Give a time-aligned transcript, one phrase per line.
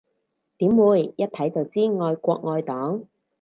[0.57, 3.03] 點會，一睇就知愛國愛黨